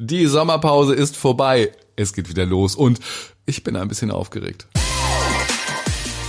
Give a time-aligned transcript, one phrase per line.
[0.00, 1.72] Die Sommerpause ist vorbei.
[1.96, 3.00] Es geht wieder los und
[3.46, 4.68] ich bin ein bisschen aufgeregt.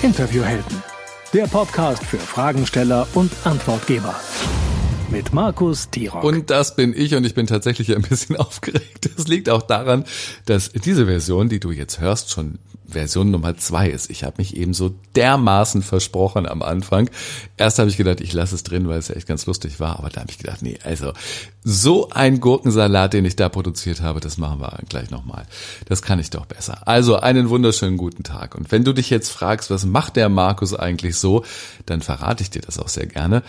[0.02, 0.81] Interviewhelden.
[1.34, 4.20] Der Podcast für Fragensteller und Antwortgeber.
[5.12, 6.24] Mit Markus Tirock.
[6.24, 9.11] Und das bin ich und ich bin tatsächlich ein bisschen aufgeregt.
[9.16, 10.04] Das liegt auch daran,
[10.45, 12.57] dass diese Version, die du jetzt hörst, schon
[12.90, 14.10] Version Nummer zwei ist.
[14.10, 17.10] Ich habe mich eben so dermaßen versprochen am Anfang.
[17.58, 20.00] Erst habe ich gedacht, ich lasse es drin, weil es ja echt ganz lustig war.
[20.00, 21.14] Aber da habe ich gedacht, nee, also
[21.64, 25.46] so ein Gurkensalat, den ich da produziert habe, das machen wir gleich nochmal.
[25.86, 26.88] Das kann ich doch besser.
[26.88, 28.56] Also einen wunderschönen guten Tag.
[28.56, 31.44] Und wenn du dich jetzt fragst, was macht der Markus eigentlich so,
[31.86, 33.44] dann verrate ich dir das auch sehr gerne.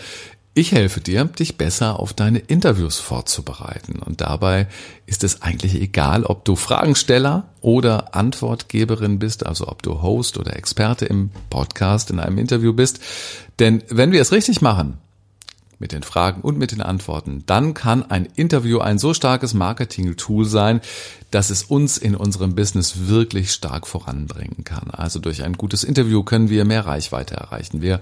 [0.53, 3.99] Ich helfe dir, dich besser auf deine Interviews vorzubereiten.
[3.99, 4.67] Und dabei
[5.05, 10.57] ist es eigentlich egal, ob du Fragensteller oder Antwortgeberin bist, also ob du Host oder
[10.57, 12.99] Experte im Podcast in einem Interview bist.
[13.59, 14.97] Denn wenn wir es richtig machen,
[15.81, 20.45] mit den Fragen und mit den Antworten, dann kann ein Interview ein so starkes Marketing-Tool
[20.45, 20.79] sein,
[21.31, 24.91] dass es uns in unserem Business wirklich stark voranbringen kann.
[24.91, 27.81] Also durch ein gutes Interview können wir mehr Reichweite erreichen.
[27.81, 27.99] Wir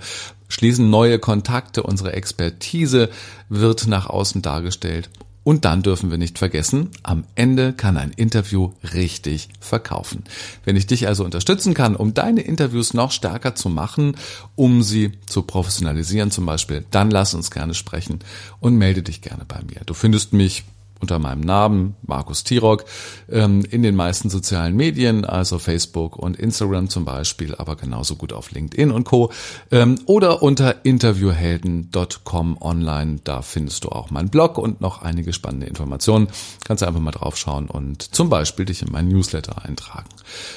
[0.50, 3.09] schließen neue Kontakte, unsere Expertise
[3.47, 5.09] wird nach außen dargestellt
[5.50, 10.23] und dann dürfen wir nicht vergessen, am Ende kann ein Interview richtig verkaufen.
[10.64, 14.16] Wenn ich dich also unterstützen kann, um deine Interviews noch stärker zu machen,
[14.56, 18.19] um sie zu professionalisieren zum Beispiel, dann lass uns gerne sprechen
[18.59, 19.81] und melde dich gerne bei mir.
[19.88, 20.66] Du findest mich
[21.02, 22.86] unter meinem Namen, Markus Tirock,
[23.30, 28.33] ähm, in den meisten sozialen Medien, also Facebook und Instagram zum Beispiel, aber genauso gut
[28.33, 29.31] auf LinkedIn und Co.
[29.72, 33.19] Ähm, oder unter interviewhelden.com online.
[33.23, 36.28] Da findest du auch meinen Blog und noch einige spannende Informationen.
[36.66, 40.09] Kannst einfach mal draufschauen und zum Beispiel dich in meinen Newsletter eintragen.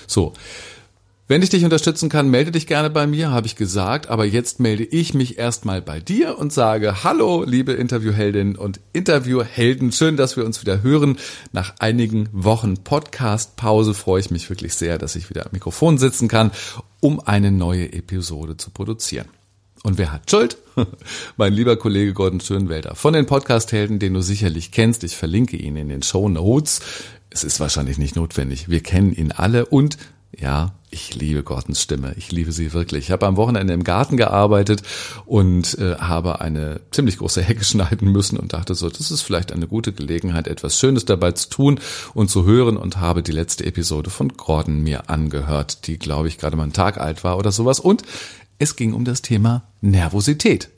[0.06, 0.33] So.
[1.28, 4.09] Wenn ich dich unterstützen kann, melde dich gerne bei mir, habe ich gesagt.
[4.09, 9.93] Aber jetzt melde ich mich erstmal bei dir und sage Hallo, liebe Interviewheldin und Interviewhelden.
[9.93, 11.19] Schön, dass wir uns wieder hören.
[11.53, 16.27] Nach einigen Wochen Podcast-Pause freue ich mich wirklich sehr, dass ich wieder am Mikrofon sitzen
[16.27, 16.50] kann,
[16.98, 19.28] um eine neue Episode zu produzieren.
[19.84, 20.59] Und wer hat Schuld?
[21.37, 25.04] mein lieber Kollege Gordon Schönwälder von den Podcast-Helden, den du sicherlich kennst.
[25.04, 26.81] Ich verlinke ihn in den Show Notes.
[27.31, 28.69] Es ist wahrscheinlich nicht notwendig.
[28.69, 29.99] Wir kennen ihn alle und
[30.38, 32.15] ja, ich liebe Gordons Stimme.
[32.16, 33.06] Ich liebe sie wirklich.
[33.06, 34.82] Ich habe am Wochenende im Garten gearbeitet
[35.25, 39.53] und äh, habe eine ziemlich große Hecke schneiden müssen und dachte so, das ist vielleicht
[39.53, 41.81] eine gute Gelegenheit, etwas Schönes dabei zu tun
[42.15, 46.38] und zu hören und habe die letzte Episode von Gordon mir angehört, die, glaube ich,
[46.38, 47.81] gerade mal einen Tag alt war oder sowas.
[47.81, 48.03] Und
[48.59, 50.71] es ging um das Thema Nervosität.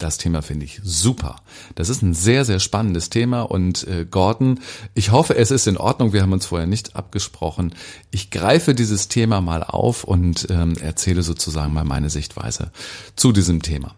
[0.00, 1.36] Das Thema finde ich super.
[1.74, 4.60] Das ist ein sehr, sehr spannendes Thema und äh, Gordon,
[4.94, 6.14] ich hoffe, es ist in Ordnung.
[6.14, 7.74] Wir haben uns vorher nicht abgesprochen.
[8.10, 12.72] Ich greife dieses Thema mal auf und ähm, erzähle sozusagen mal meine Sichtweise
[13.14, 13.94] zu diesem Thema.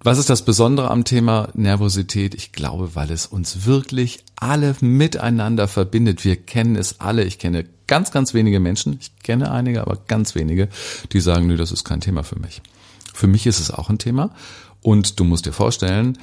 [0.00, 2.34] Was ist das Besondere am Thema Nervosität?
[2.34, 6.24] Ich glaube, weil es uns wirklich alle miteinander verbindet.
[6.24, 7.24] Wir kennen es alle.
[7.24, 8.96] Ich kenne ganz, ganz wenige Menschen.
[8.98, 10.70] Ich kenne einige, aber ganz wenige,
[11.12, 12.62] die sagen, nö, das ist kein Thema für mich.
[13.16, 14.30] Für mich ist es auch ein Thema.
[14.86, 16.16] Und du musst dir vorstellen,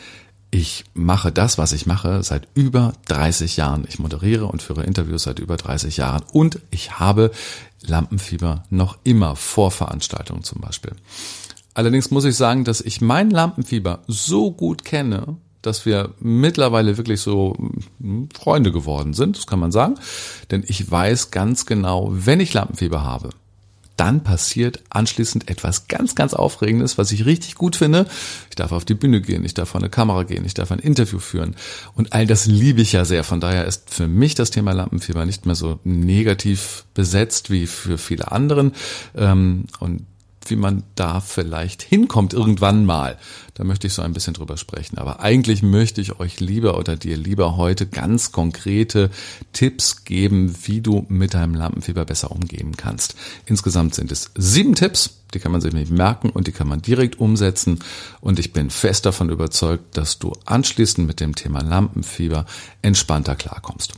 [0.49, 3.83] ich mache das, was ich mache, seit über 30 Jahren.
[3.89, 7.31] Ich moderiere und führe Interviews seit über 30 Jahren und ich habe
[7.85, 10.93] Lampenfieber noch immer vor Veranstaltungen zum Beispiel.
[11.73, 17.19] Allerdings muss ich sagen, dass ich mein Lampenfieber so gut kenne, dass wir mittlerweile wirklich
[17.19, 17.57] so
[17.99, 19.95] hm, Freunde geworden sind, das kann man sagen.
[20.51, 23.31] Denn ich weiß ganz genau, wenn ich Lampenfieber habe,
[23.95, 28.07] dann passiert anschließend etwas ganz, ganz Aufregendes, was ich richtig gut finde.
[28.49, 30.79] Ich darf auf die Bühne gehen, ich darf vor eine Kamera gehen, ich darf ein
[30.79, 31.55] Interview führen.
[31.93, 33.23] Und all das liebe ich ja sehr.
[33.23, 37.97] Von daher ist für mich das Thema Lampenfieber nicht mehr so negativ besetzt wie für
[37.97, 38.73] viele anderen.
[39.15, 40.05] Ähm, und
[40.49, 43.17] wie man da vielleicht hinkommt irgendwann mal.
[43.53, 44.97] Da möchte ich so ein bisschen drüber sprechen.
[44.97, 49.09] Aber eigentlich möchte ich euch lieber oder dir lieber heute ganz konkrete
[49.51, 53.15] Tipps geben, wie du mit deinem Lampenfieber besser umgehen kannst.
[53.45, 56.81] Insgesamt sind es sieben Tipps, die kann man sich nicht merken und die kann man
[56.81, 57.79] direkt umsetzen.
[58.21, 62.45] Und ich bin fest davon überzeugt, dass du anschließend mit dem Thema Lampenfieber
[62.81, 63.93] entspannter klarkommst.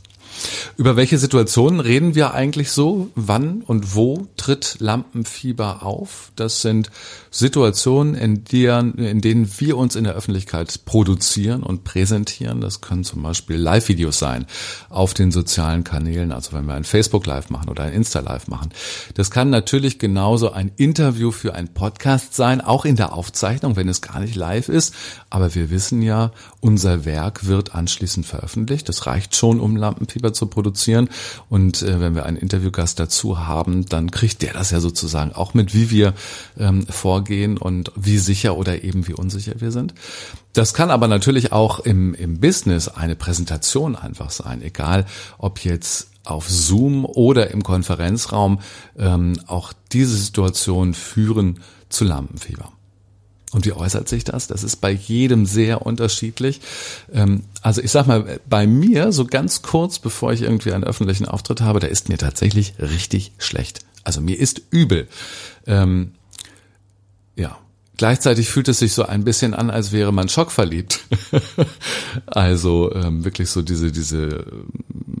[0.76, 3.10] Über welche Situationen reden wir eigentlich so?
[3.14, 6.32] Wann und wo tritt Lampenfieber auf?
[6.36, 6.90] Das sind
[7.30, 12.60] Situationen, in denen, in denen wir uns in der Öffentlichkeit produzieren und präsentieren.
[12.60, 14.46] Das können zum Beispiel Live-Videos sein
[14.88, 18.70] auf den sozialen Kanälen, also wenn wir ein Facebook-Live machen oder ein Insta-Live machen.
[19.14, 23.88] Das kann natürlich genauso ein Interview für ein Podcast sein, auch in der Aufzeichnung, wenn
[23.88, 24.94] es gar nicht live ist.
[25.30, 28.88] Aber wir wissen ja, unser Werk wird anschließend veröffentlicht.
[28.88, 31.08] Das reicht schon, um Lampenfieber Lampenfieber zu produzieren.
[31.48, 35.54] Und äh, wenn wir einen Interviewgast dazu haben, dann kriegt der das ja sozusagen auch
[35.54, 36.14] mit, wie wir
[36.58, 39.94] ähm, vorgehen und wie sicher oder eben wie unsicher wir sind.
[40.52, 45.06] Das kann aber natürlich auch im, im Business eine Präsentation einfach sein, egal
[45.38, 48.60] ob jetzt auf Zoom oder im Konferenzraum.
[48.98, 52.75] Ähm, auch diese Situation führen zu Lampenfieber.
[53.56, 54.48] Und wie äußert sich das?
[54.48, 56.60] Das ist bei jedem sehr unterschiedlich.
[57.10, 61.24] Ähm, also ich sag mal, bei mir, so ganz kurz bevor ich irgendwie einen öffentlichen
[61.24, 63.80] Auftritt habe, da ist mir tatsächlich richtig schlecht.
[64.04, 65.08] Also mir ist übel.
[67.96, 71.00] Gleichzeitig fühlt es sich so ein bisschen an, als wäre man schockverliebt.
[72.26, 74.68] also ähm, wirklich so diese diese ähm,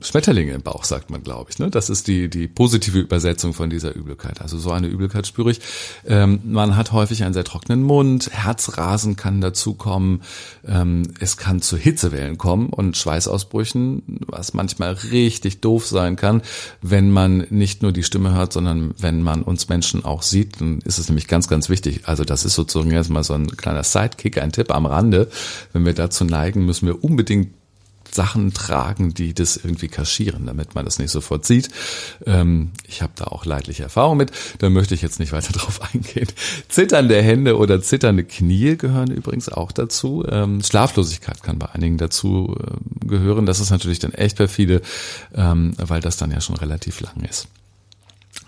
[0.02, 1.58] Schmetterlinge im Bauch, sagt man, glaube ich.
[1.58, 1.70] Ne?
[1.70, 4.42] Das ist die die positive Übersetzung von dieser Übelkeit.
[4.42, 5.60] Also so eine Übelkeit spüre ich.
[6.06, 10.20] Ähm, man hat häufig einen sehr trockenen Mund, Herzrasen kann dazukommen,
[10.66, 16.42] ähm, es kann zu Hitzewellen kommen und Schweißausbrüchen, was manchmal richtig doof sein kann,
[16.82, 20.60] wenn man nicht nur die Stimme hört, sondern wenn man uns Menschen auch sieht.
[20.60, 22.02] Dann ist es nämlich ganz, ganz wichtig.
[22.04, 25.28] Also das ist so sozusagen jetzt mal so ein kleiner Sidekick, ein Tipp am Rande.
[25.72, 27.48] Wenn wir dazu neigen, müssen wir unbedingt
[28.12, 31.68] Sachen tragen, die das irgendwie kaschieren, damit man das nicht sofort sieht.
[32.24, 35.80] Ähm, ich habe da auch leidliche Erfahrung mit, da möchte ich jetzt nicht weiter drauf
[35.92, 36.28] eingehen.
[36.68, 40.24] Zitternde Hände oder zitternde Knie gehören übrigens auch dazu.
[40.28, 43.44] Ähm, Schlaflosigkeit kann bei einigen dazu äh, gehören.
[43.44, 44.80] Das ist natürlich dann echt perfide,
[45.34, 47.48] ähm, weil das dann ja schon relativ lang ist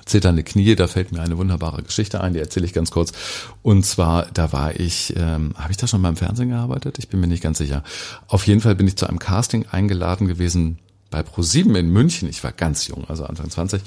[0.09, 3.13] zitternde Knie, da fällt mir eine wunderbare Geschichte ein, die erzähle ich ganz kurz.
[3.63, 6.99] Und zwar, da war ich, ähm, habe ich da schon beim Fernsehen gearbeitet?
[6.99, 7.83] Ich bin mir nicht ganz sicher.
[8.27, 10.79] Auf jeden Fall bin ich zu einem Casting eingeladen gewesen
[11.11, 12.29] bei ProSieben in München.
[12.29, 13.83] Ich war ganz jung, also Anfang 20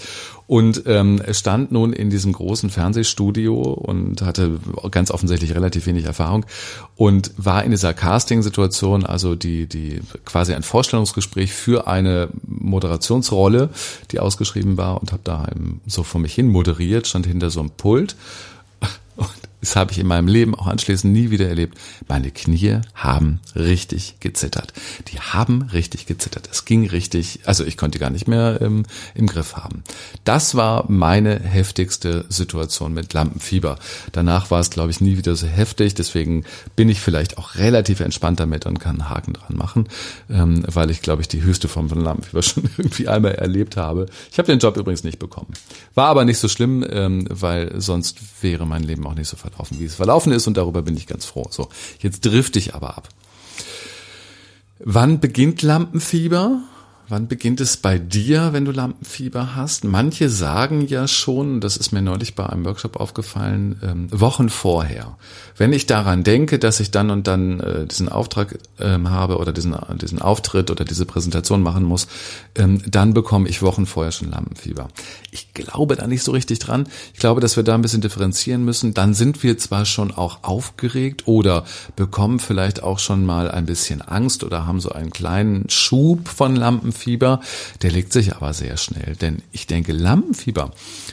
[0.47, 4.59] und ähm, stand nun in diesem großen Fernsehstudio und hatte
[4.89, 6.45] ganz offensichtlich relativ wenig Erfahrung
[6.95, 13.69] und war in dieser Casting-Situation, also die die quasi ein Vorstellungsgespräch für eine Moderationsrolle,
[14.11, 15.47] die ausgeschrieben war und habe da
[15.85, 18.15] so vor mich hin moderiert, stand hinter so einem Pult
[19.15, 21.77] und das habe ich in meinem Leben auch anschließend nie wieder erlebt.
[22.07, 24.73] Meine Knie haben richtig gezittert.
[25.09, 26.49] Die haben richtig gezittert.
[26.51, 29.83] Es ging richtig, also ich konnte gar nicht mehr im, im Griff haben.
[30.23, 33.77] Das war meine heftigste Situation mit Lampenfieber.
[34.11, 35.93] Danach war es, glaube ich, nie wieder so heftig.
[35.93, 36.43] Deswegen
[36.75, 39.87] bin ich vielleicht auch relativ entspannt damit und kann einen Haken dran machen,
[40.29, 44.07] ähm, weil ich, glaube ich, die höchste Form von Lampenfieber schon irgendwie einmal erlebt habe.
[44.31, 45.53] Ich habe den Job übrigens nicht bekommen.
[45.93, 49.50] War aber nicht so schlimm, ähm, weil sonst wäre mein Leben auch nicht so verlaufen,
[49.71, 51.47] wie es verlaufen ist und darüber bin ich ganz froh.
[51.49, 51.69] So,
[51.99, 53.09] jetzt drifte ich aber ab.
[54.79, 56.61] Wann beginnt Lampenfieber?
[57.11, 59.83] Wann beginnt es bei dir, wenn du Lampenfieber hast?
[59.83, 65.17] Manche sagen ja schon, das ist mir neulich bei einem Workshop aufgefallen, ähm, Wochen vorher.
[65.57, 69.51] Wenn ich daran denke, dass ich dann und dann äh, diesen Auftrag ähm, habe oder
[69.51, 72.07] diesen, diesen Auftritt oder diese Präsentation machen muss,
[72.55, 74.87] ähm, dann bekomme ich Wochen vorher schon Lampenfieber.
[75.31, 76.87] Ich glaube da nicht so richtig dran.
[77.13, 78.93] Ich glaube, dass wir da ein bisschen differenzieren müssen.
[78.93, 81.65] Dann sind wir zwar schon auch aufgeregt oder
[81.97, 86.55] bekommen vielleicht auch schon mal ein bisschen Angst oder haben so einen kleinen Schub von
[86.55, 87.41] Lampenfieber Lampenfieber,
[87.81, 89.15] der legt sich aber sehr schnell.
[89.15, 90.71] Denn ich denke, Lampenfieber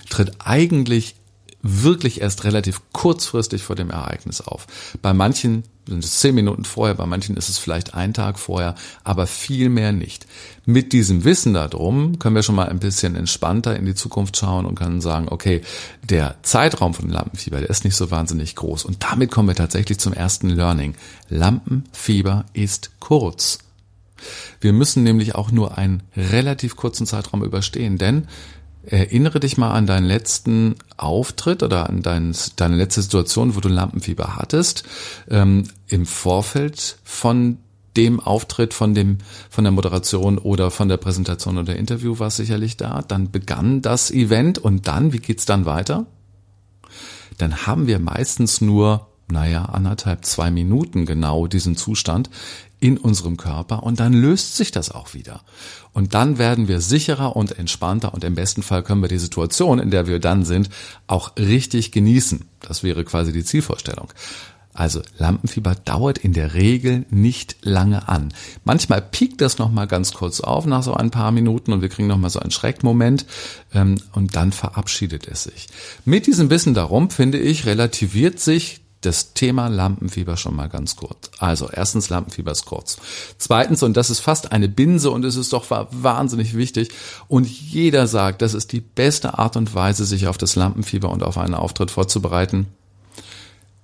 [0.09, 1.15] tritt eigentlich
[1.61, 4.67] wirklich erst relativ kurzfristig vor dem Ereignis auf.
[5.03, 8.77] Bei manchen sind es zehn Minuten vorher, bei manchen ist es vielleicht ein Tag vorher,
[9.03, 10.27] aber viel mehr nicht.
[10.67, 14.67] Mit diesem Wissen darum können wir schon mal ein bisschen entspannter in die Zukunft schauen
[14.67, 15.63] und können sagen, okay,
[16.05, 18.85] der Zeitraum von Lampenfieber, der ist nicht so wahnsinnig groß.
[18.85, 20.95] Und damit kommen wir tatsächlich zum ersten Learning.
[21.29, 23.59] Lampenfieber ist kurz.
[24.61, 28.29] Wir müssen nämlich auch nur einen relativ kurzen Zeitraum überstehen, denn
[28.85, 33.69] erinnere dich mal an deinen letzten Auftritt oder an dein, deine letzte Situation, wo du
[33.69, 34.85] Lampenfieber hattest,
[35.29, 37.59] ähm, im Vorfeld von
[37.97, 39.19] dem Auftritt, von dem,
[39.51, 43.03] von der Moderation oder von der Präsentation oder Interview war es sicherlich da.
[43.03, 46.07] Dann begann das Event und dann, wie geht's dann weiter?
[47.39, 52.31] Dann haben wir meistens nur naja, anderthalb, zwei Minuten genau diesen Zustand
[52.81, 55.41] in unserem Körper und dann löst sich das auch wieder.
[55.93, 59.79] Und dann werden wir sicherer und entspannter und im besten Fall können wir die Situation,
[59.79, 60.71] in der wir dann sind,
[61.07, 62.45] auch richtig genießen.
[62.61, 64.09] Das wäre quasi die Zielvorstellung.
[64.79, 68.33] Also Lampenfieber dauert in der Regel nicht lange an.
[68.65, 72.07] Manchmal piekt das nochmal ganz kurz auf nach so ein paar Minuten und wir kriegen
[72.07, 73.27] nochmal so einen Schreckmoment
[73.75, 75.67] ähm, und dann verabschiedet es sich.
[76.05, 81.31] Mit diesem Wissen darum, finde ich, relativiert sich das Thema Lampenfieber schon mal ganz kurz.
[81.39, 82.99] Also erstens, Lampenfieber ist kurz.
[83.39, 86.91] Zweitens, und das ist fast eine Binse und es ist doch wahnsinnig wichtig,
[87.29, 91.23] und jeder sagt, das ist die beste Art und Weise, sich auf das Lampenfieber und
[91.23, 92.67] auf einen Auftritt vorzubereiten.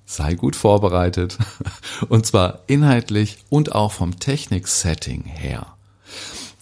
[0.06, 1.38] Sei gut vorbereitet.
[2.10, 5.66] Und zwar inhaltlich und auch vom Technik-Setting her.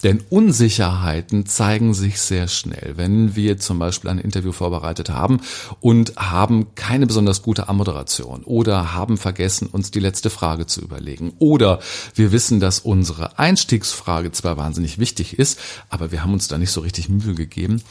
[0.03, 2.93] Denn Unsicherheiten zeigen sich sehr schnell.
[2.95, 5.41] Wenn wir zum Beispiel ein Interview vorbereitet haben
[5.79, 11.33] und haben keine besonders gute Ammoderation oder haben vergessen, uns die letzte Frage zu überlegen
[11.39, 11.79] oder
[12.15, 16.71] wir wissen, dass unsere Einstiegsfrage zwar wahnsinnig wichtig ist, aber wir haben uns da nicht
[16.71, 17.81] so richtig Mühe gegeben.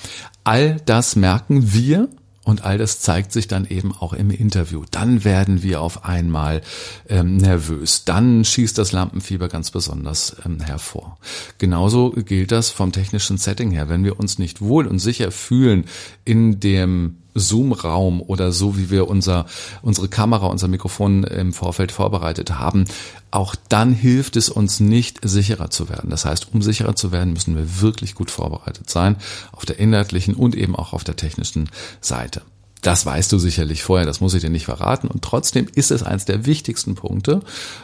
[0.45, 2.09] All das merken wir
[2.45, 4.85] und all das zeigt sich dann eben auch im Interview.
[4.91, 6.63] Dann werden wir auf einmal
[7.09, 8.05] ähm, nervös.
[8.05, 11.19] Dann schießt das Lampenfieber ganz besonders ähm, hervor.
[11.59, 13.89] Genauso gilt das vom technischen Setting her.
[13.89, 15.85] Wenn wir uns nicht wohl und sicher fühlen
[16.25, 19.47] in dem Zoom-Raum oder so, wie wir unser,
[19.83, 22.85] unsere Kamera, unser Mikrofon im Vorfeld vorbereitet haben,
[23.31, 26.11] auch dann hilft es uns nicht, sicherer zu werden.
[26.11, 29.17] Das heißt, um sicherer zu werden, müssen wir wirklich gut vorbereitet sein,
[29.53, 31.71] auf der inhaltlichen und eben auch auf der technischen
[32.01, 32.43] Seite.
[32.83, 35.07] Das weißt du sicherlich vorher, das muss ich dir nicht verraten.
[35.07, 37.41] Und trotzdem ist es eines der wichtigsten Punkte,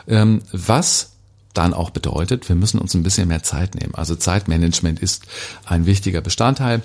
[0.08, 1.12] ähm, was
[1.54, 3.94] dann auch bedeutet, wir müssen uns ein bisschen mehr Zeit nehmen.
[3.94, 5.24] Also Zeitmanagement ist
[5.64, 6.82] ein wichtiger Bestandteil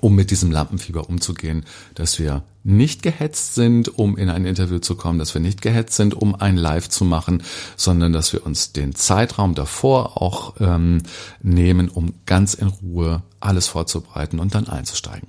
[0.00, 1.64] um mit diesem Lampenfieber umzugehen,
[1.94, 5.96] dass wir nicht gehetzt sind, um in ein Interview zu kommen, dass wir nicht gehetzt
[5.96, 7.42] sind, um ein Live zu machen,
[7.76, 11.02] sondern dass wir uns den Zeitraum davor auch ähm,
[11.42, 15.28] nehmen, um ganz in Ruhe alles vorzubereiten und dann einzusteigen.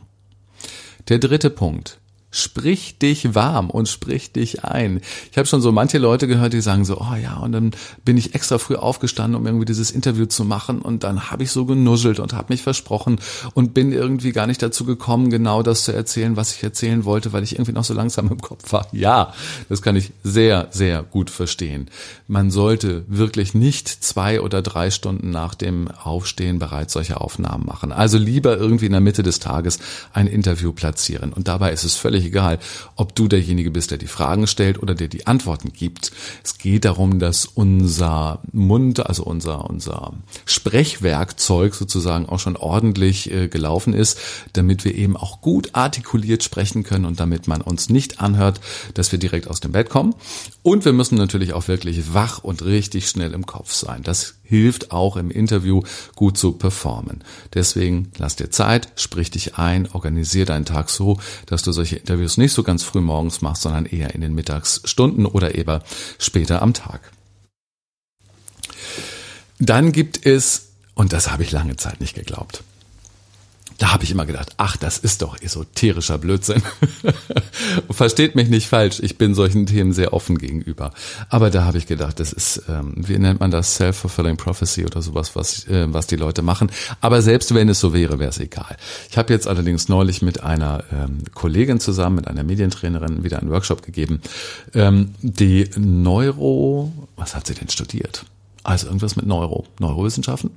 [1.09, 1.99] Der dritte Punkt
[2.37, 5.01] Sprich dich warm und sprich dich ein.
[5.31, 7.71] Ich habe schon so manche Leute gehört, die sagen so, oh ja, und dann
[8.05, 11.51] bin ich extra früh aufgestanden, um irgendwie dieses Interview zu machen und dann habe ich
[11.51, 13.19] so genuschelt und habe mich versprochen
[13.55, 17.33] und bin irgendwie gar nicht dazu gekommen, genau das zu erzählen, was ich erzählen wollte,
[17.33, 18.87] weil ich irgendwie noch so langsam im Kopf war.
[18.91, 19.33] Ja,
[19.67, 21.89] das kann ich sehr, sehr gut verstehen.
[22.27, 27.91] Man sollte wirklich nicht zwei oder drei Stunden nach dem Aufstehen bereits solche Aufnahmen machen.
[27.91, 29.79] Also lieber irgendwie in der Mitte des Tages
[30.13, 31.33] ein Interview platzieren.
[31.33, 32.59] Und dabei ist es völlig egal,
[32.95, 36.11] ob du derjenige bist, der die Fragen stellt oder der die Antworten gibt.
[36.43, 40.13] Es geht darum, dass unser Mund, also unser, unser
[40.45, 44.19] Sprechwerkzeug sozusagen auch schon ordentlich äh, gelaufen ist,
[44.53, 48.59] damit wir eben auch gut artikuliert sprechen können und damit man uns nicht anhört,
[48.93, 50.15] dass wir direkt aus dem Bett kommen.
[50.63, 54.03] Und wir müssen natürlich auch wirklich wach und richtig schnell im Kopf sein.
[54.03, 55.81] Das hilft auch im Interview
[56.15, 57.23] gut zu performen.
[57.53, 62.37] Deswegen lass dir Zeit, sprich dich ein, organisier deinen Tag so, dass du solche Interviews
[62.37, 65.83] nicht so ganz früh morgens machst, sondern eher in den Mittagsstunden oder eher
[66.17, 67.11] später am Tag.
[69.59, 72.63] Dann gibt es, und das habe ich lange Zeit nicht geglaubt,
[73.77, 76.63] da habe ich immer gedacht, ach, das ist doch esoterischer Blödsinn.
[77.91, 80.91] Versteht mich nicht falsch, ich bin solchen Themen sehr offen gegenüber.
[81.29, 85.01] Aber da habe ich gedacht, das ist, ähm, wie nennt man das, Self-Fulfilling Prophecy oder
[85.03, 86.71] sowas, was, äh, was die Leute machen.
[87.01, 88.77] Aber selbst wenn es so wäre, wäre es egal.
[89.11, 93.51] Ich habe jetzt allerdings neulich mit einer ähm, Kollegin zusammen, mit einer Medientrainerin, wieder einen
[93.51, 94.21] Workshop gegeben,
[94.73, 98.25] ähm, die Neuro, was hat sie denn studiert?
[98.63, 100.51] Also irgendwas mit Neuro, Neurowissenschaften.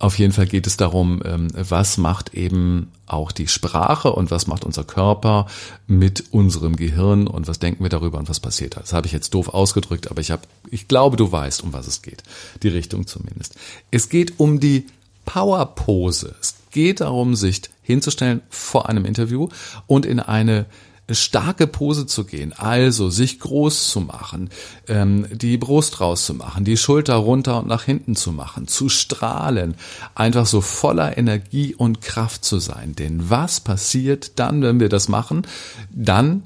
[0.00, 4.46] Auf jeden Fall geht es darum, ähm, was macht eben auch die Sprache und was
[4.46, 5.46] macht unser Körper
[5.88, 8.80] mit unserem Gehirn und was denken wir darüber und was passiert da.
[8.80, 11.88] Das habe ich jetzt doof ausgedrückt, aber ich habe, ich glaube, du weißt, um was
[11.88, 12.22] es geht.
[12.62, 13.56] Die Richtung zumindest.
[13.90, 14.86] Es geht um die
[15.24, 16.34] Powerpose.
[16.40, 19.48] Es geht darum, sich hinzustellen vor einem Interview
[19.86, 20.66] und in eine
[21.10, 24.50] starke Pose zu gehen, also sich groß zu machen,
[24.88, 29.74] ähm, die Brust rauszumachen, die Schulter runter und nach hinten zu machen, zu strahlen,
[30.14, 32.94] einfach so voller Energie und Kraft zu sein.
[32.94, 35.46] Denn was passiert dann, wenn wir das machen?
[35.90, 36.42] Dann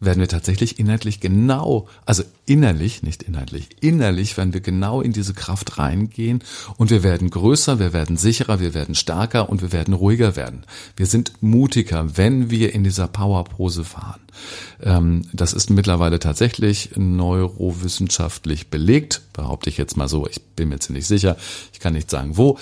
[0.00, 5.34] werden wir tatsächlich inhaltlich genau, also innerlich, nicht inhaltlich, innerlich werden wir genau in diese
[5.34, 6.42] Kraft reingehen
[6.76, 10.64] und wir werden größer, wir werden sicherer, wir werden stärker und wir werden ruhiger werden.
[10.96, 14.20] Wir sind mutiger, wenn wir in dieser Powerpose fahren.
[14.82, 20.26] Ähm, das ist mittlerweile tatsächlich neurowissenschaftlich belegt, behaupte ich jetzt mal so.
[20.26, 21.36] Ich bin mir ziemlich sicher,
[21.72, 22.58] ich kann nicht sagen wo,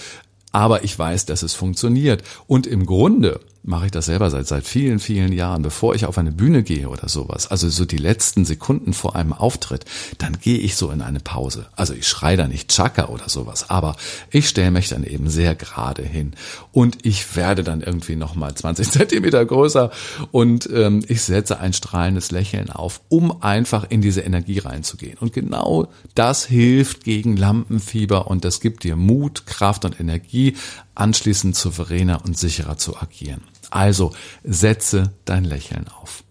[0.53, 2.23] aber ich weiß, dass es funktioniert.
[2.47, 6.19] Und im Grunde mache ich das selber seit, seit vielen, vielen Jahren, bevor ich auf
[6.19, 9.85] eine Bühne gehe oder sowas, also so die letzten Sekunden vor einem Auftritt,
[10.19, 11.67] dann gehe ich so in eine Pause.
[11.77, 13.97] Also ich schreie da nicht Chaka oder sowas, aber
[14.31, 16.33] ich stelle mich dann eben sehr gerade hin
[16.73, 19.91] und ich werde dann irgendwie nochmal 20 Zentimeter größer
[20.33, 25.19] und ähm, ich setze ein strahlendes Lächeln auf, um einfach in diese Energie reinzugehen.
[25.19, 30.57] Und genau das hilft gegen Lampenfieber und das gibt dir Mut, Kraft und Energie,
[30.95, 33.52] anschließend souveräner und sicherer zu agieren.
[33.73, 34.13] Also
[34.45, 36.25] setze dein Lächeln auf.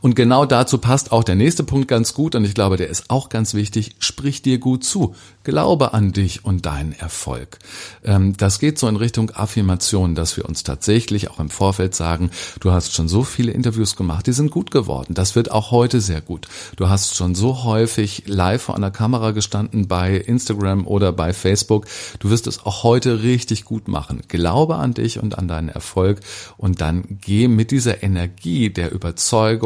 [0.00, 3.10] Und genau dazu passt auch der nächste Punkt ganz gut und ich glaube, der ist
[3.10, 3.96] auch ganz wichtig.
[3.98, 5.14] Sprich dir gut zu.
[5.44, 7.58] Glaube an dich und deinen Erfolg.
[8.04, 12.30] Ähm, das geht so in Richtung Affirmation, dass wir uns tatsächlich auch im Vorfeld sagen,
[12.60, 15.14] du hast schon so viele Interviews gemacht, die sind gut geworden.
[15.14, 16.46] Das wird auch heute sehr gut.
[16.76, 21.86] Du hast schon so häufig live vor einer Kamera gestanden bei Instagram oder bei Facebook.
[22.20, 24.22] Du wirst es auch heute richtig gut machen.
[24.28, 26.20] Glaube an dich und an deinen Erfolg
[26.56, 29.61] und dann geh mit dieser Energie der Überzeugung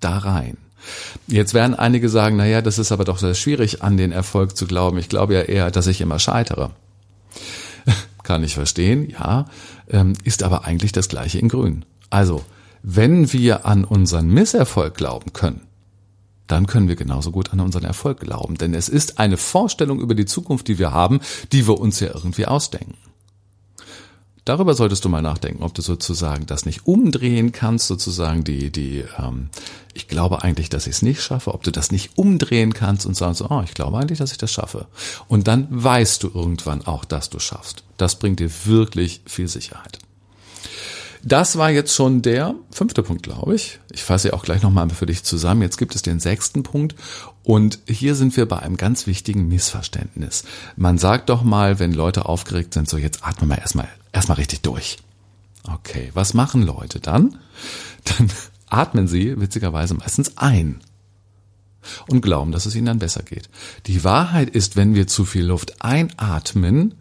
[0.00, 0.56] da rein.
[1.26, 4.56] Jetzt werden einige sagen, na ja, das ist aber doch sehr schwierig, an den Erfolg
[4.56, 4.98] zu glauben.
[4.98, 6.70] Ich glaube ja eher, dass ich immer scheitere.
[8.22, 9.46] Kann ich verstehen, ja,
[9.88, 11.84] ähm, ist aber eigentlich das gleiche in Grün.
[12.10, 12.44] Also,
[12.82, 15.62] wenn wir an unseren Misserfolg glauben können,
[16.46, 18.56] dann können wir genauso gut an unseren Erfolg glauben.
[18.56, 21.20] Denn es ist eine Vorstellung über die Zukunft, die wir haben,
[21.52, 22.96] die wir uns ja irgendwie ausdenken.
[24.44, 29.04] Darüber solltest du mal nachdenken, ob du sozusagen das nicht umdrehen kannst, sozusagen die, die,
[29.18, 29.48] ähm,
[29.94, 33.16] ich glaube eigentlich, dass ich es nicht schaffe, ob du das nicht umdrehen kannst und
[33.16, 34.86] sagst, oh, ich glaube eigentlich, dass ich das schaffe.
[35.28, 37.84] Und dann weißt du irgendwann auch, dass du schaffst.
[37.96, 39.98] Das bringt dir wirklich viel Sicherheit.
[41.26, 43.80] Das war jetzt schon der fünfte Punkt, glaube ich.
[43.92, 45.62] Ich fasse ja auch gleich nochmal für dich zusammen.
[45.62, 46.94] Jetzt gibt es den sechsten Punkt.
[47.42, 50.44] Und hier sind wir bei einem ganz wichtigen Missverständnis.
[50.76, 54.62] Man sagt doch mal, wenn Leute aufgeregt sind, so jetzt atmen wir erstmal, erstmal richtig
[54.62, 54.98] durch.
[55.64, 57.38] Okay, was machen Leute dann?
[58.04, 58.30] Dann
[58.68, 60.80] atmen sie witzigerweise meistens ein
[62.08, 63.48] und glauben, dass es ihnen dann besser geht.
[63.86, 66.94] Die Wahrheit ist, wenn wir zu viel Luft einatmen,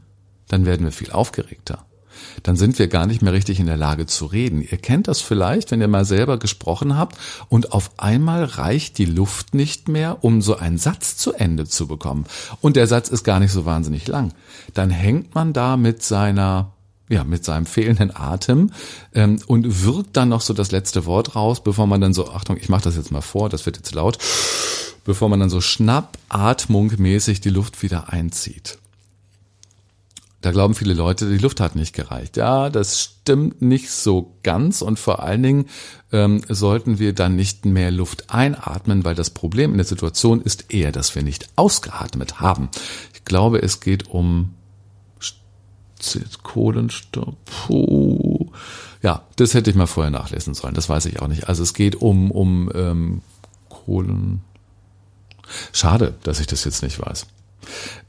[0.48, 1.86] dann werden wir viel aufgeregter
[2.44, 4.62] dann sind wir gar nicht mehr richtig in der Lage zu reden.
[4.62, 7.18] Ihr kennt das vielleicht, wenn ihr mal selber gesprochen habt
[7.50, 11.88] und auf einmal reicht die Luft nicht mehr, um so einen Satz zu Ende zu
[11.88, 12.26] bekommen.
[12.62, 14.34] Und der Satz ist gar nicht so wahnsinnig lang.
[14.74, 16.73] Dann hängt man da mit seiner
[17.10, 18.72] ja, mit seinem fehlenden Atem
[19.14, 22.58] ähm, und wirkt dann noch so das letzte Wort raus, bevor man dann so, Achtung,
[22.58, 24.18] ich mache das jetzt mal vor, das wird jetzt laut,
[25.06, 28.78] bevor man dann so schnappatmungmäßig die Luft wieder einzieht.
[30.44, 32.36] Da glauben viele Leute, die Luft hat nicht gereicht.
[32.36, 35.66] Ja, das stimmt nicht so ganz und vor allen Dingen
[36.12, 40.74] ähm, sollten wir dann nicht mehr Luft einatmen, weil das Problem in der Situation ist
[40.74, 42.68] eher, dass wir nicht ausgeatmet haben.
[43.14, 44.54] Ich glaube, es geht um
[46.44, 47.36] Kohlenstoff.
[47.46, 48.52] Puh.
[49.02, 50.74] Ja, das hätte ich mal vorher nachlesen sollen.
[50.74, 51.50] Das weiß ich auch nicht.
[51.50, 53.22] Also es geht um um ähm,
[53.70, 54.42] Kohlen.
[55.72, 57.28] Schade, dass ich das jetzt nicht weiß.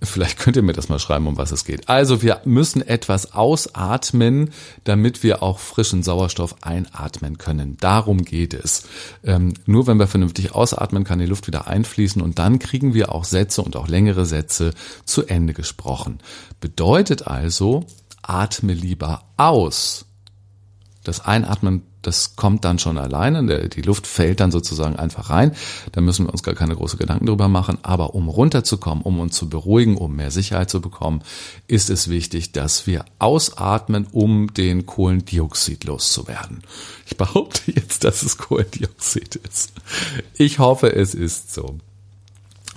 [0.02, 1.88] Vielleicht könnt ihr mir das mal schreiben, um was es geht.
[1.88, 4.50] Also wir müssen etwas ausatmen,
[4.84, 7.76] damit wir auch frischen Sauerstoff einatmen können.
[7.80, 8.84] Darum geht es.
[9.24, 13.12] Ähm, nur wenn wir vernünftig ausatmen, kann die Luft wieder einfließen und dann kriegen wir
[13.12, 14.72] auch Sätze und auch längere Sätze
[15.04, 16.18] zu Ende gesprochen.
[16.60, 17.86] Bedeutet also,
[18.22, 20.06] atme lieber aus.
[21.04, 23.68] Das Einatmen das kommt dann schon alleine.
[23.68, 25.52] Die Luft fällt dann sozusagen einfach rein.
[25.92, 27.78] Da müssen wir uns gar keine große Gedanken drüber machen.
[27.82, 31.22] Aber um runterzukommen, um uns zu beruhigen, um mehr Sicherheit zu bekommen,
[31.66, 36.62] ist es wichtig, dass wir ausatmen, um den Kohlendioxid loszuwerden.
[37.06, 39.72] Ich behaupte jetzt, dass es Kohlendioxid ist.
[40.36, 41.78] Ich hoffe, es ist so.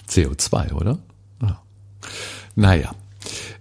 [0.10, 1.00] CO2, oder?
[1.42, 1.62] Ja.
[2.56, 2.96] Naja.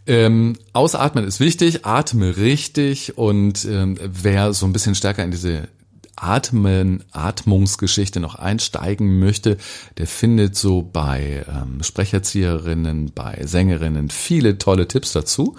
[0.07, 5.69] Ähm, ausatmen ist wichtig, atme richtig und ähm, wer so ein bisschen stärker in diese
[6.17, 9.59] Atmen, Atmungsgeschichte noch einsteigen möchte,
[9.99, 15.57] der findet so bei ähm, Sprecherzieherinnen, bei Sängerinnen viele tolle Tipps dazu.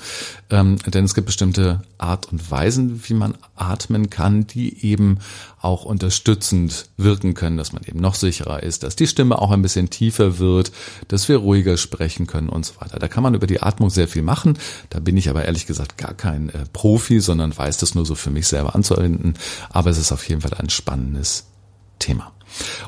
[0.50, 5.20] Ähm, denn es gibt bestimmte Art und Weisen, wie man atmen kann, die eben
[5.60, 9.62] auch unterstützend wirken können, dass man eben noch sicherer ist, dass die Stimme auch ein
[9.62, 10.72] bisschen tiefer wird,
[11.08, 13.00] dass wir ruhiger sprechen können und so weiter.
[13.00, 14.58] Da kann man über die Atmung sehr viel machen.
[14.90, 18.14] Da bin ich aber ehrlich gesagt gar kein äh, Profi, sondern weiß das nur so
[18.16, 19.34] für mich selber anzuwenden.
[19.70, 21.46] Aber es ist auf jeden Fall ein spannendes
[21.98, 22.32] Thema.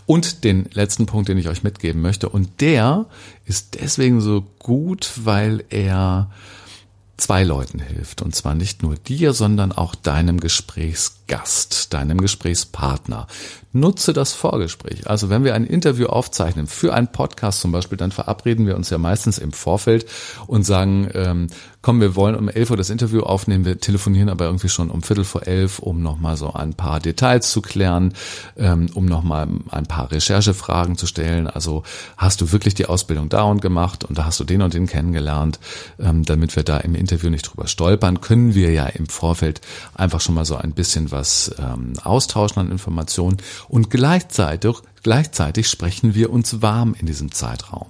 [0.06, 3.08] Und den letzten Punkt, den ich euch mitgeben möchte, und der
[3.46, 6.32] ist deswegen so gut, weil er
[7.18, 8.22] zwei Leuten hilft.
[8.22, 10.40] Und zwar nicht nur dir, sondern auch deinem
[11.30, 13.28] Gesprächsgast, deinem Gesprächspartner.
[13.72, 15.08] Nutze das Vorgespräch.
[15.08, 18.90] Also wenn wir ein Interview aufzeichnen für einen Podcast zum Beispiel, dann verabreden wir uns
[18.90, 20.08] ja meistens im Vorfeld
[20.48, 21.48] und sagen, ähm,
[21.84, 25.04] komm, wir wollen um 11 Uhr das Interview aufnehmen, wir telefonieren aber irgendwie schon um
[25.04, 28.14] Viertel vor elf, um nochmal so ein paar Details zu klären,
[28.58, 31.46] ähm, um nochmal ein paar Recherchefragen zu stellen.
[31.46, 31.84] Also
[32.18, 34.88] hast du wirklich die Ausbildung da und gemacht und da hast du den und den
[34.88, 35.60] kennengelernt,
[36.00, 39.62] ähm, damit wir da im Interview nicht drüber stolpern, können wir ja im Vorfeld
[39.94, 41.19] einfach schon mal so ein bisschen was
[41.60, 47.88] ähm, austauschen an Informationen und gleichzeitig, gleichzeitig sprechen wir uns warm in diesem Zeitraum.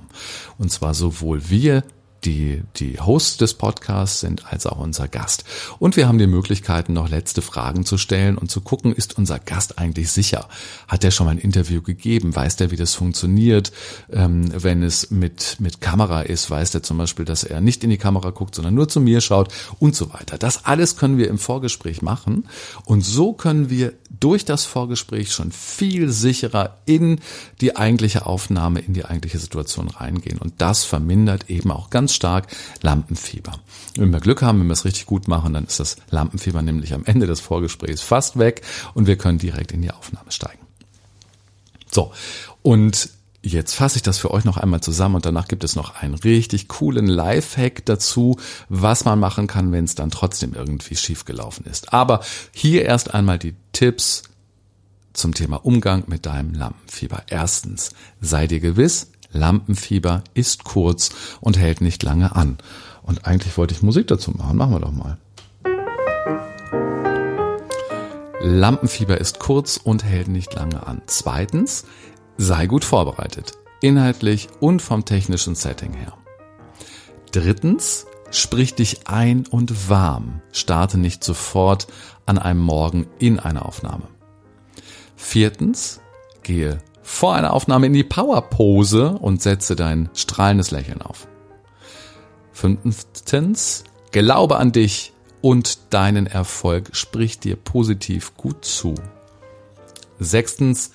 [0.57, 1.83] Und zwar sowohl wir
[2.23, 5.43] die, die Hosts des Podcasts sind, als auch unser Gast.
[5.79, 9.39] Und wir haben die Möglichkeiten, noch letzte Fragen zu stellen und zu gucken, ist unser
[9.39, 10.47] Gast eigentlich sicher?
[10.87, 12.35] Hat er schon mal ein Interview gegeben?
[12.35, 13.71] Weiß der, wie das funktioniert?
[14.11, 17.89] Ähm, wenn es mit, mit Kamera ist, weiß der zum Beispiel, dass er nicht in
[17.89, 20.37] die Kamera guckt, sondern nur zu mir schaut und so weiter.
[20.37, 22.47] Das alles können wir im Vorgespräch machen.
[22.85, 27.19] Und so können wir durch das Vorgespräch schon viel sicherer in
[27.61, 30.37] die eigentliche Aufnahme, in die eigentliche Situation reingehen.
[30.37, 32.47] Und das vermindert eben auch ganz stark
[32.81, 33.59] Lampenfieber.
[33.95, 36.93] Wenn wir Glück haben, wenn wir es richtig gut machen, dann ist das Lampenfieber nämlich
[36.93, 38.61] am Ende des Vorgesprächs fast weg
[38.93, 40.65] und wir können direkt in die Aufnahme steigen.
[41.91, 42.11] So,
[42.61, 43.09] und
[43.41, 46.13] Jetzt fasse ich das für euch noch einmal zusammen und danach gibt es noch einen
[46.13, 51.93] richtig coolen Lifehack dazu, was man machen kann, wenn es dann trotzdem irgendwie schiefgelaufen ist.
[51.93, 52.19] Aber
[52.51, 54.23] hier erst einmal die Tipps
[55.13, 57.23] zum Thema Umgang mit deinem Lampenfieber.
[57.27, 62.57] Erstens, sei dir gewiss, Lampenfieber ist kurz und hält nicht lange an.
[63.03, 64.57] Und eigentlich wollte ich Musik dazu machen.
[64.57, 65.17] Machen wir doch mal.
[68.41, 71.01] Lampenfieber ist kurz und hält nicht lange an.
[71.07, 71.85] Zweitens,
[72.39, 73.51] sei gut vorbereitet.
[73.81, 76.13] Inhaltlich und vom technischen Setting her.
[77.31, 80.41] Drittens, sprich dich ein und warm.
[80.53, 81.87] Starte nicht sofort
[82.25, 84.07] an einem Morgen in eine Aufnahme.
[85.17, 85.99] Viertens,
[86.41, 91.27] gehe vor einer Aufnahme in die Powerpose und setze dein strahlendes Lächeln auf.
[92.53, 98.95] Fünftens, glaube an dich und deinen Erfolg, sprich dir positiv gut zu.
[100.19, 100.91] Sechstens,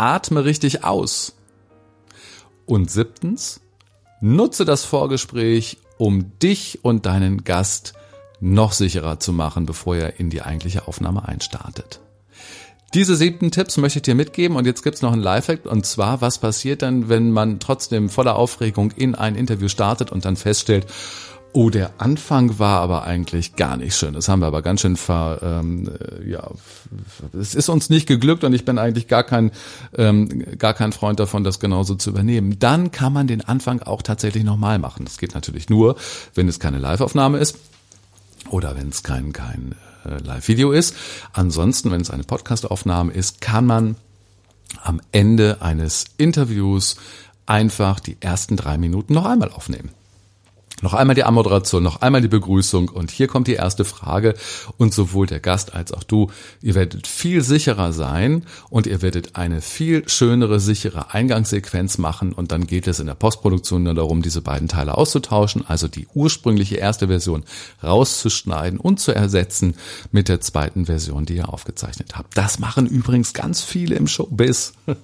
[0.00, 1.36] atme richtig aus.
[2.66, 3.60] Und siebtens,
[4.20, 7.92] nutze das Vorgespräch, um dich und deinen Gast
[8.40, 12.00] noch sicherer zu machen, bevor er in die eigentliche Aufnahme einstartet.
[12.94, 16.20] Diese siebten Tipps möchte ich dir mitgeben und jetzt gibt's noch einen Lifehack und zwar,
[16.22, 20.86] was passiert dann, wenn man trotzdem voller Aufregung in ein Interview startet und dann feststellt,
[21.52, 24.14] oh, der Anfang war aber eigentlich gar nicht schön.
[24.14, 25.90] Das haben wir aber ganz schön ver, ähm,
[26.26, 26.48] ja,
[27.38, 29.50] es ist uns nicht geglückt und ich bin eigentlich gar kein,
[29.96, 32.58] ähm, gar kein Freund davon, das genauso zu übernehmen.
[32.58, 35.04] Dann kann man den Anfang auch tatsächlich nochmal machen.
[35.04, 35.96] Das geht natürlich nur,
[36.34, 37.58] wenn es keine Live-Aufnahme ist
[38.48, 40.94] oder wenn es kein, kein äh, Live-Video ist.
[41.32, 43.96] Ansonsten, wenn es eine Podcast-Aufnahme ist, kann man
[44.82, 46.96] am Ende eines Interviews
[47.46, 49.90] einfach die ersten drei Minuten noch einmal aufnehmen.
[50.82, 54.34] Noch einmal die Anmoderation, noch einmal die Begrüßung und hier kommt die erste Frage
[54.78, 56.30] und sowohl der Gast als auch du,
[56.62, 62.50] ihr werdet viel sicherer sein und ihr werdet eine viel schönere, sichere Eingangssequenz machen und
[62.50, 66.76] dann geht es in der Postproduktion nur darum, diese beiden Teile auszutauschen, also die ursprüngliche
[66.76, 67.44] erste Version
[67.82, 69.74] rauszuschneiden und zu ersetzen
[70.12, 72.36] mit der zweiten Version, die ihr aufgezeichnet habt.
[72.38, 74.72] Das machen übrigens ganz viele im Showbiz.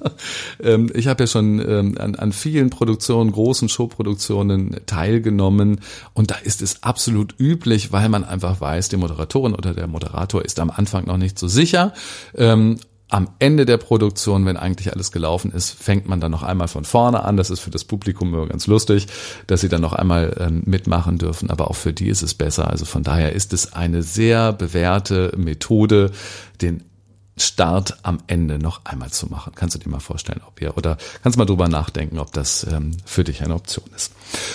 [0.62, 5.81] Ähm, ich habe ja schon ähm, an, an vielen Produktionen, großen Showproduktionen teilgenommen Filmen.
[6.14, 10.44] Und da ist es absolut üblich, weil man einfach weiß, die Moderatorin oder der Moderator
[10.44, 11.92] ist am Anfang noch nicht so sicher.
[12.35, 16.66] Ähm, am Ende der Produktion, wenn eigentlich alles gelaufen ist, fängt man dann noch einmal
[16.66, 17.37] von vorne an.
[17.37, 19.07] Das ist für das Publikum immer ganz lustig,
[19.46, 21.50] dass sie dann noch einmal ähm, mitmachen dürfen.
[21.50, 22.68] Aber auch für die ist es besser.
[22.68, 26.11] Also von daher ist es eine sehr bewährte Methode,
[26.61, 26.83] den
[27.38, 29.53] Start am Ende noch einmal zu machen.
[29.55, 32.92] Kannst du dir mal vorstellen, ob ihr oder kannst mal drüber nachdenken, ob das ähm,
[33.05, 34.12] für dich eine Option ist.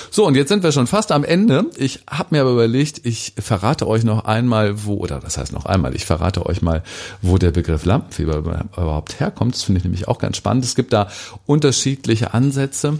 [0.10, 1.66] So, und jetzt sind wir schon fast am Ende.
[1.78, 5.66] Ich habe mir aber überlegt, ich verrate euch noch einmal, wo, oder das heißt noch
[5.66, 6.82] einmal, ich verrate euch mal,
[7.22, 9.54] wo der Begriff Lampenfieber überhaupt herkommt.
[9.54, 10.66] Das finde ich nämlich auch ganz spannend.
[10.66, 11.08] Es gibt da
[11.46, 12.98] unterschiedliche Ansätze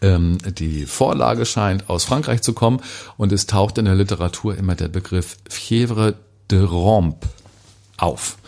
[0.00, 2.80] ähm, die Vorlage scheint aus Frankreich zu kommen
[3.16, 6.14] und es taucht in der Literatur immer der Begriff Fièvre
[6.50, 7.28] de Rampe
[7.96, 8.38] auf.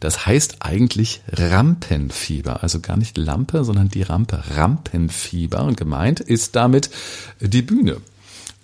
[0.00, 5.62] Das heißt eigentlich Rampenfieber, also gar nicht Lampe, sondern die Rampe Rampenfieber.
[5.62, 6.90] Und gemeint ist damit
[7.40, 7.98] die Bühne.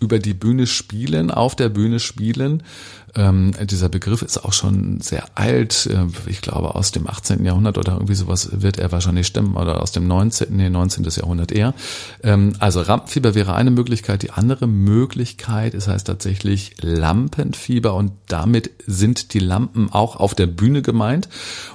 [0.01, 2.63] Über die Bühne spielen, auf der Bühne spielen
[3.17, 5.87] ähm, dieser Begriff ist auch schon sehr alt.
[5.87, 7.45] Äh, ich glaube, aus dem 18.
[7.45, 10.55] Jahrhundert oder irgendwie sowas wird er wahrscheinlich stimmen oder aus dem 19.
[10.55, 11.05] Nee, 19.
[11.05, 11.75] Jahrhundert eher.
[12.23, 14.23] Ähm, also Rampenfieber wäre eine Möglichkeit.
[14.23, 20.47] Die andere Möglichkeit ist heißt tatsächlich Lampenfieber und damit sind die Lampen auch auf der
[20.47, 21.29] Bühne gemeint.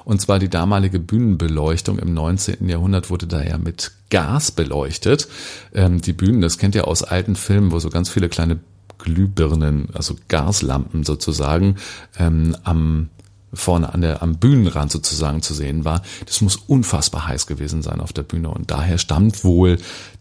[0.06, 2.70] Und zwar die damalige Bühnenbeleuchtung im 19.
[2.70, 5.28] Jahrhundert wurde da ja mit Gas beleuchtet.
[5.74, 8.60] Ähm, die Bühnen, das kennt ihr aus alten Filmen, wo so ganz viele kleine
[9.04, 11.76] Glühbirnen, also Gaslampen sozusagen,
[12.18, 13.10] ähm, am
[13.54, 16.02] vorne an der, am Bühnenrand sozusagen zu sehen war.
[16.26, 19.78] Das muss unfassbar heiß gewesen sein auf der Bühne und daher stammt wohl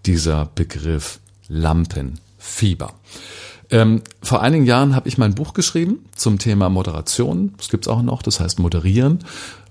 [0.06, 2.94] dieser Begriff Lampenfieber.
[3.72, 7.54] Ähm, vor einigen Jahren habe ich mein Buch geschrieben zum Thema Moderation.
[7.56, 9.20] Das gibt's auch noch, das heißt Moderieren.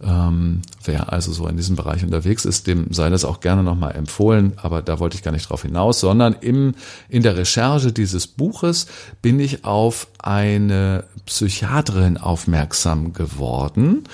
[0.02, 3.96] Ähm, wer also so in diesem Bereich unterwegs ist, dem sei das auch gerne nochmal
[3.96, 6.76] empfohlen, aber da wollte ich gar nicht drauf hinaus, sondern im,
[7.10, 8.88] in der Recherche dieses Buches
[9.22, 14.06] bin ich auf eine Psychiaterin aufmerksam geworden.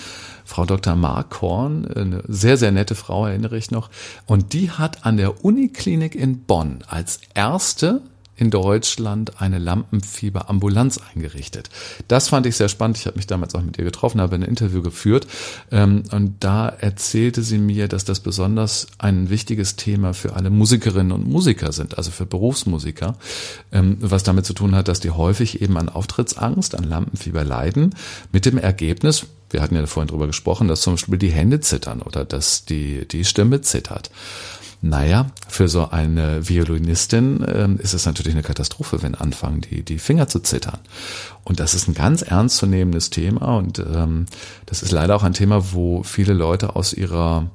[0.46, 0.96] Frau Dr.
[0.96, 3.92] Mark Horn, eine sehr, sehr nette Frau, erinnere ich noch.
[4.26, 8.02] Und die hat an der Uniklinik in Bonn als erste
[8.38, 11.70] in Deutschland eine Lampenfieberambulanz eingerichtet.
[12.08, 12.98] Das fand ich sehr spannend.
[12.98, 15.28] Ich habe mich damals auch mit ihr getroffen, habe ein Interview geführt
[15.72, 21.12] ähm, und da erzählte sie mir, dass das besonders ein wichtiges Thema für alle Musikerinnen
[21.12, 23.16] und Musiker sind, also für Berufsmusiker,
[23.72, 27.96] ähm, was damit zu tun hat, dass die häufig eben an Auftrittsangst, an Lampenfieber leiden,
[28.32, 32.02] mit dem Ergebnis, wir hatten ja vorhin drüber gesprochen, dass zum Beispiel die Hände zittern
[32.02, 34.10] oder dass die, die Stimme zittert.
[34.86, 39.98] Naja, für so eine Violinistin ähm, ist es natürlich eine Katastrophe, wenn anfangen, die, die
[39.98, 40.78] Finger zu zittern.
[41.44, 44.28] Und das ist ein ganz ernstzunehmendes Thema und ähm,
[44.68, 47.50] das ist leider auch ein Thema, wo viele Leute aus ihrer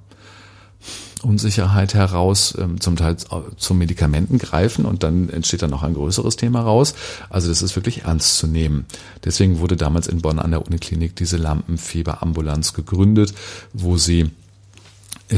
[1.23, 6.35] Unsicherheit heraus ähm, zum Teil zu Medikamenten greifen und dann entsteht dann noch ein größeres
[6.35, 6.95] Thema raus.
[7.29, 8.87] Also das ist wirklich ernst zu nehmen.
[9.25, 13.35] Deswegen wurde damals in Bonn an der Uniklinik diese Lampenfieberambulanz gegründet,
[13.73, 14.33] wo sie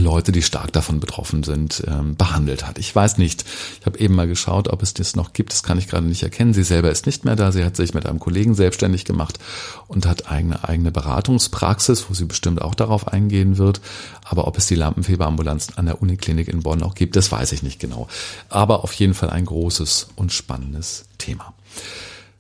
[0.01, 2.79] Leute, die stark davon betroffen sind, ähm, behandelt hat.
[2.79, 3.45] Ich weiß nicht.
[3.81, 5.53] Ich habe eben mal geschaut, ob es das noch gibt.
[5.53, 6.55] Das kann ich gerade nicht erkennen.
[6.55, 7.53] Sie selber ist nicht mehr da.
[7.53, 9.39] Sie hat sich mit einem Kollegen selbstständig gemacht
[9.89, 13.81] und hat eigene eigene Beratungspraxis, wo sie bestimmt auch darauf eingehen wird.
[14.25, 17.63] Aber ob es die Lampenfieberambulanz an der Uniklinik in Bonn auch gibt, das weiß ich
[17.63, 18.09] nicht genau.
[18.49, 21.55] Aber auf jeden Fall ein großes und spannendes Thema.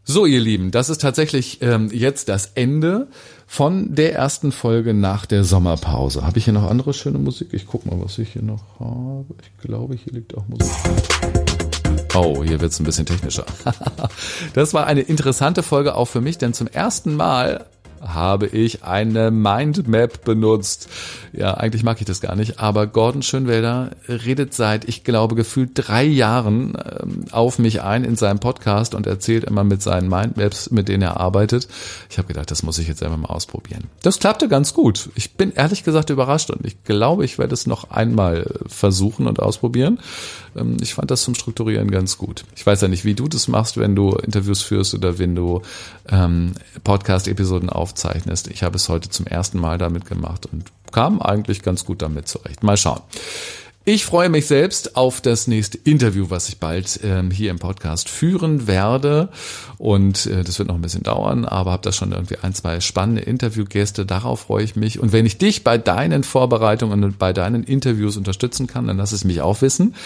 [0.04, 3.06] So, ihr Lieben, das ist tatsächlich ähm, jetzt das Ende
[3.46, 6.26] von der ersten Folge nach der Sommerpause.
[6.26, 7.50] Habe ich hier noch andere schöne Musik?
[7.52, 9.26] Ich guck mal, was ich hier noch habe.
[9.40, 10.74] Ich glaube, hier liegt auch Musik.
[12.16, 13.46] Oh, hier wird's ein bisschen technischer.
[14.54, 17.66] das war eine interessante Folge auch für mich, denn zum ersten Mal
[18.02, 20.88] habe ich eine Mindmap benutzt.
[21.32, 25.70] Ja, eigentlich mag ich das gar nicht, aber Gordon Schönwelder redet seit, ich glaube, gefühlt
[25.74, 30.70] drei Jahren ähm, auf mich ein in seinem Podcast und erzählt immer mit seinen Mindmaps,
[30.70, 31.68] mit denen er arbeitet.
[32.10, 33.84] Ich habe gedacht, das muss ich jetzt einfach mal ausprobieren.
[34.02, 35.10] Das klappte ganz gut.
[35.14, 39.40] Ich bin ehrlich gesagt überrascht und ich glaube, ich werde es noch einmal versuchen und
[39.40, 40.00] ausprobieren.
[40.56, 42.44] Ähm, ich fand das zum Strukturieren ganz gut.
[42.56, 45.62] Ich weiß ja nicht, wie du das machst, wenn du Interviews führst oder wenn du
[46.08, 46.52] ähm,
[46.84, 48.48] Podcast-Episoden aufzeichnest.
[48.48, 52.26] Ich habe es heute zum ersten Mal damit gemacht und kam eigentlich ganz gut damit
[52.26, 52.62] zurecht.
[52.62, 53.00] Mal schauen.
[53.84, 58.08] Ich freue mich selbst auf das nächste Interview, was ich bald ähm, hier im Podcast
[58.08, 59.28] führen werde.
[59.76, 62.78] Und äh, das wird noch ein bisschen dauern, aber habe da schon irgendwie ein, zwei
[62.80, 64.06] spannende Interviewgäste.
[64.06, 65.00] Darauf freue ich mich.
[65.00, 69.10] Und wenn ich dich bei deinen Vorbereitungen und bei deinen Interviews unterstützen kann, dann lass
[69.10, 69.96] es mich auch wissen.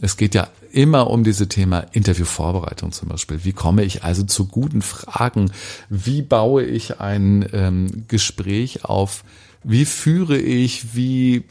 [0.00, 0.46] Es geht ja
[0.76, 3.44] immer um diese Thema Interviewvorbereitung zum Beispiel.
[3.44, 5.50] Wie komme ich also zu guten Fragen?
[5.88, 9.24] Wie baue ich ein ähm, Gespräch auf?
[9.64, 10.94] Wie führe ich?
[10.94, 11.44] Wie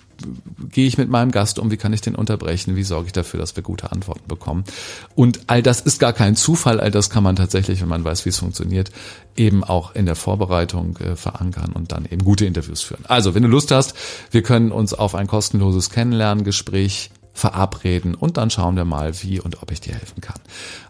[0.71, 3.39] gehe ich mit meinem Gast um, wie kann ich den unterbrechen, wie sorge ich dafür,
[3.39, 4.63] dass wir gute Antworten bekommen.
[5.15, 8.23] Und all das ist gar kein Zufall, all das kann man tatsächlich, wenn man weiß,
[8.25, 8.91] wie es funktioniert,
[9.35, 13.03] eben auch in der Vorbereitung äh, verankern und dann eben gute Interviews führen.
[13.07, 13.95] Also, wenn du Lust hast,
[14.31, 19.61] wir können uns auf ein kostenloses Kennenlerngespräch verabreden und dann schauen wir mal, wie und
[19.61, 20.39] ob ich dir helfen kann.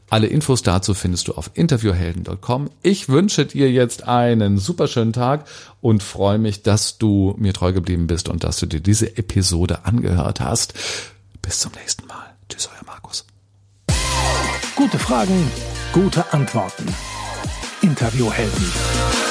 [0.10, 2.70] Alle Infos dazu findest du auf interviewhelden.com.
[2.84, 5.46] Ich wünsche dir jetzt einen super schönen Tag
[5.82, 9.84] und freue mich, dass du mir treu geblieben bist und dass du dir diese Episode
[9.84, 10.76] angehört hast.
[11.42, 12.36] Bis zum nächsten Mal.
[12.48, 13.26] Tschüss, euer Markus.
[14.76, 15.48] Gute Fragen,
[15.92, 16.86] gute Antworten.
[17.82, 19.25] Interviewhelden.